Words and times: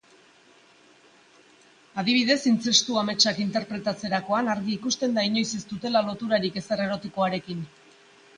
Adibidez, 2.03 2.37
intzestu-ametsak 2.51 3.43
interpretatzerakoan 3.43 4.51
argi 4.55 4.75
ikusten 4.79 5.15
da 5.19 5.27
inoiz 5.29 5.45
ez 5.61 5.63
dutela 5.75 6.03
loturarik 6.09 6.59
ezer 6.65 6.85
erotikoarekin. 6.89 7.63